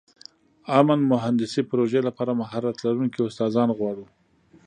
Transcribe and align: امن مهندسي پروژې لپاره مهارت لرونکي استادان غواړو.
امن 0.79 0.99
مهندسي 1.11 1.61
پروژې 1.69 2.01
لپاره 2.07 2.31
مهارت 2.41 2.77
لرونکي 2.85 3.19
استادان 3.23 3.69
غواړو. 3.77 4.05